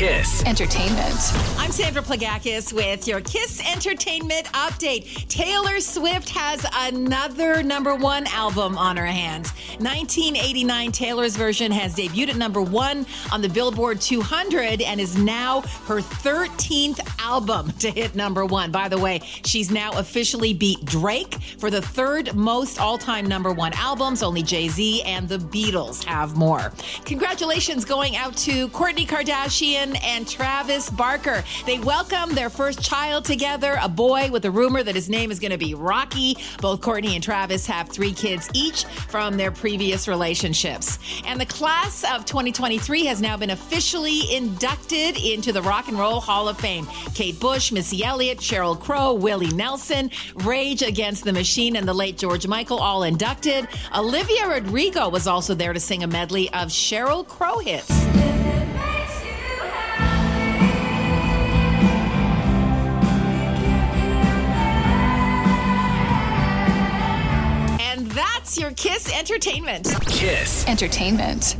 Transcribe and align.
Kiss. 0.00 0.42
Entertainment. 0.46 1.14
I'm 1.58 1.70
Sandra 1.70 2.00
Plagakis 2.00 2.72
with 2.72 3.06
your 3.06 3.20
Kiss 3.20 3.60
Entertainment 3.70 4.46
update. 4.54 5.28
Taylor 5.28 5.78
Swift 5.78 6.30
has 6.30 6.64
another 6.74 7.62
number 7.62 7.94
one 7.94 8.26
album 8.28 8.78
on 8.78 8.96
her 8.96 9.04
hands. 9.04 9.50
1989 9.78 10.92
Taylor's 10.92 11.36
version 11.36 11.70
has 11.70 11.94
debuted 11.94 12.30
at 12.30 12.36
number 12.36 12.62
one 12.62 13.04
on 13.30 13.42
the 13.42 13.48
Billboard 13.50 14.00
200 14.00 14.80
and 14.80 15.02
is 15.02 15.18
now 15.18 15.60
her 15.84 16.00
13th 16.00 17.06
album 17.18 17.70
to 17.80 17.90
hit 17.90 18.14
number 18.14 18.46
one. 18.46 18.70
By 18.70 18.88
the 18.88 18.96
way, 18.96 19.20
she's 19.44 19.70
now 19.70 19.90
officially 19.98 20.54
beat 20.54 20.82
Drake 20.86 21.34
for 21.58 21.70
the 21.70 21.82
third 21.82 22.34
most 22.34 22.80
all 22.80 22.96
time 22.96 23.26
number 23.26 23.52
one 23.52 23.74
albums. 23.74 24.22
Only 24.22 24.42
Jay 24.42 24.68
Z 24.68 25.02
and 25.02 25.28
the 25.28 25.36
Beatles 25.36 26.02
have 26.04 26.38
more. 26.38 26.72
Congratulations 27.04 27.84
going 27.84 28.16
out 28.16 28.34
to 28.38 28.68
Kourtney 28.68 29.06
Kardashian 29.06 29.89
and 29.96 30.26
Travis 30.26 30.90
Barker. 30.90 31.44
They 31.66 31.78
welcome 31.78 32.34
their 32.34 32.50
first 32.50 32.82
child 32.82 33.24
together, 33.24 33.78
a 33.80 33.88
boy 33.88 34.30
with 34.30 34.44
a 34.44 34.50
rumor 34.50 34.82
that 34.82 34.94
his 34.94 35.08
name 35.08 35.30
is 35.30 35.38
going 35.38 35.52
to 35.52 35.58
be 35.58 35.74
Rocky. 35.74 36.36
Both 36.60 36.80
Kourtney 36.80 37.14
and 37.14 37.22
Travis 37.22 37.66
have 37.66 37.88
three 37.88 38.12
kids 38.12 38.48
each 38.54 38.84
from 38.84 39.36
their 39.36 39.50
previous 39.50 40.08
relationships. 40.08 40.98
And 41.26 41.40
the 41.40 41.46
class 41.46 42.04
of 42.04 42.24
2023 42.24 43.06
has 43.06 43.20
now 43.20 43.36
been 43.36 43.50
officially 43.50 44.34
inducted 44.34 45.16
into 45.16 45.52
the 45.52 45.62
Rock 45.62 45.88
and 45.88 45.98
Roll 45.98 46.20
Hall 46.20 46.48
of 46.48 46.58
Fame. 46.58 46.86
Kate 47.14 47.38
Bush, 47.38 47.72
Missy 47.72 48.04
Elliott, 48.04 48.38
Sheryl 48.38 48.78
Crow, 48.78 49.12
Willie 49.12 49.50
Nelson, 49.50 50.10
Rage 50.36 50.82
Against 50.82 51.24
the 51.24 51.32
Machine, 51.32 51.76
and 51.76 51.86
the 51.86 51.94
late 51.94 52.18
George 52.18 52.46
Michael 52.46 52.78
all 52.78 53.02
inducted. 53.02 53.68
Olivia 53.94 54.48
Rodrigo 54.48 55.08
was 55.08 55.26
also 55.26 55.54
there 55.54 55.72
to 55.72 55.80
sing 55.80 56.02
a 56.02 56.06
medley 56.06 56.48
of 56.52 56.68
Sheryl 56.68 57.26
Crow 57.26 57.58
hits. 57.58 58.39
That's 68.20 68.58
your 68.58 68.70
Kiss 68.72 69.10
Entertainment. 69.18 69.88
Kiss. 70.06 70.66
Entertainment. 70.68 71.56